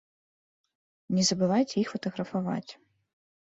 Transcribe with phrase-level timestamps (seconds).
[1.17, 2.69] Не забывайце іх фатаграфаваць.